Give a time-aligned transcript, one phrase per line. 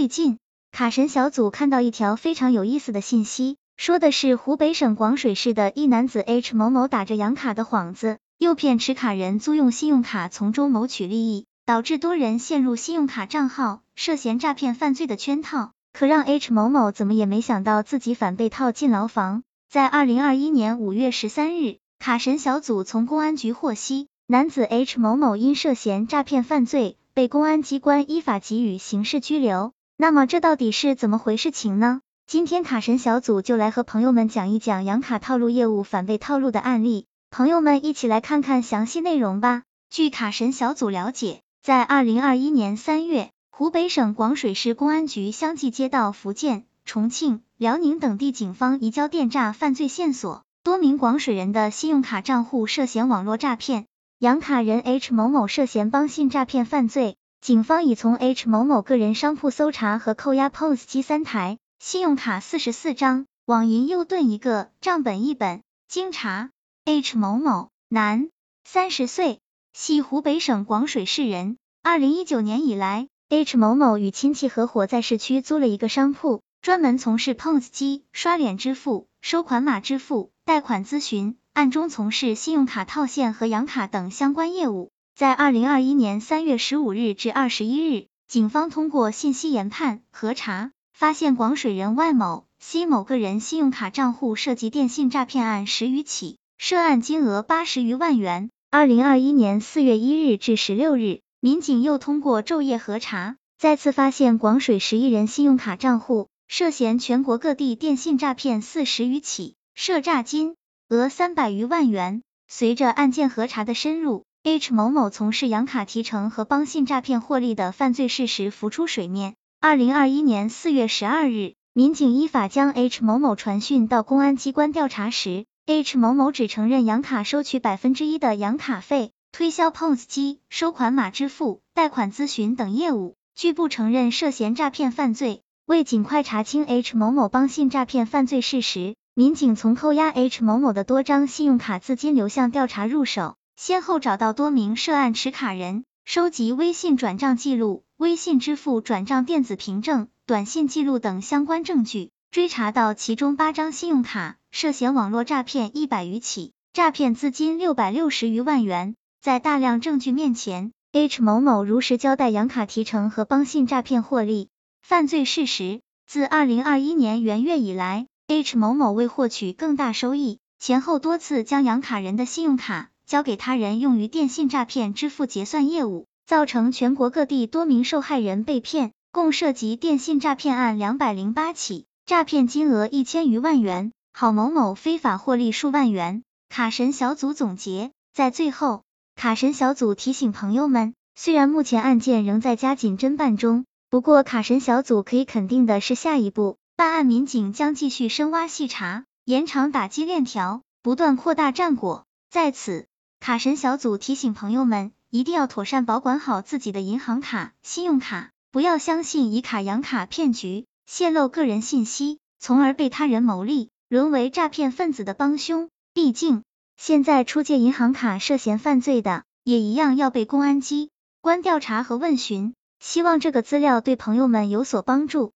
[0.00, 0.38] 最近，
[0.72, 15.72] 卡神小组看到一条非常有意思的信息，说的是湖北省广水市的一男子 H 某某打着养卡的幌子，诱骗持卡人租用信用卡从中谋取利益，导致多人陷入信用卡账号涉嫌诈骗犯罪的圈套。
[15.92, 19.42] 可让 H 某某怎么也没想到自己反被套进牢房。
[19.68, 29.74] 在二零二一年五月十三日，卡神小组从公安局获悉，男子 H 某某因涉嫌诈骗犯罪，被公安机关依法给予刑事拘留。
[30.00, 32.00] 那么这到底是怎么回事情呢？
[32.26, 39.64] 今天卡神小组就来和朋友们讲一讲养卡套路业务反被套路的案例，朋友们一起来看看详细内容吧。
[39.90, 43.28] 据卡神小组了解，在二零二一年三月。
[43.50, 53.84] 湖北省广水市公安局相继接到福建、重庆、辽宁等地警方移交电诈犯罪线索，多名广水人的信用卡账户涉嫌网络诈骗，
[54.18, 57.18] 养卡人 H 某某涉嫌帮信诈骗犯罪。
[57.40, 65.62] 警方已从 H 某某个人商铺搜查和扣押 POS 机三台、信用卡四十四张、网银右盾一个、账本一本。
[65.88, 66.50] 经查
[66.84, 68.28] ，H 某某，男，
[68.64, 69.40] 三十岁，
[69.72, 71.56] 系湖北省广水市人。
[71.82, 73.08] 二零一九年以来。
[73.30, 84.90] H 某某与亲戚合伙在市区租了一个商铺，专门从事 POS 机、刷脸支付、收款码支付、贷款咨询，暗中从事信用卡套现和养卡等相关业务。
[85.20, 98.48] 在二零二一年三月十五日至二十一日，警方通过信息研判核查，发现广水人万某、西某个人信用卡账户涉及电信诈骗案十余起，涉案金额八十余万元。
[98.70, 101.20] 二零二一年四月一日至十六日。
[101.38, 110.56] 民警又通过昼夜核查，再次发现广水十一人信用卡账户涉嫌全国各地电信诈骗四十余起，涉诈金
[110.88, 112.22] 额三百余万元。
[112.48, 119.34] 随着案件核查的深入，H 某某从事养卡提成和帮信诈骗获利的犯罪事实浮出水面。
[119.60, 129.10] 二零二一年四月十二日，民警依法将 H 某某传讯到公安机关调查时，H 某某只承认养卡收取百分之一的养卡费。
[129.32, 135.42] 推销 POS 机、收款码支付、贷款咨询等业务，拒不承认涉嫌诈骗犯罪。
[135.66, 158.94] 为尽快查清 H 某某帮信诈骗犯罪事实，民警从扣押 H 某某的多张信用卡资金流向调查入手，先后找到多名涉案持卡人，收集微信转账记录、微信支付转账电子凭证、短信记录等相关证据，追查到其中八张信用卡涉嫌网络诈骗一百余起，诈骗资金六百六十余万元。
[159.20, 164.48] 在大量证据面前，H 某某如实交代养卡提成和帮信诈骗获利
[164.80, 165.82] 犯罪事实。
[166.06, 186.22] 自二零二一年元月以来，H 某某为获取更大收益，前后多次将养卡人的信用卡交给他人用于电信诈骗支付结算业务，造成全国各地多名受害人被骗，共涉及电信诈骗案两百零八起，诈骗金额一千余万元，郝某某非法获利数万元。
[186.48, 188.84] 卡神小组总结，在最后。
[189.16, 202.04] 卡神小组提醒朋友们，虽然目前案件仍在加紧侦办中，不过卡神小组可以肯定的是，下一步办案民警将继续深挖细查，延长打击链条，不断扩大战果。
[202.30, 202.86] 在此，
[203.20, 215.68] 卡神小组提醒朋友们，一定要妥善保管好自己的银行卡、信用卡，不要相信以卡养卡骗局，泄露个人信息，从而被他人牟利，沦为诈骗分子的帮凶。
[215.92, 216.42] 毕竟。
[216.78, 222.54] 现在出借银行卡涉嫌犯罪的，也一样要被公安机关调查和问询。
[222.78, 225.32] 希望这个资料对朋友们有所帮助。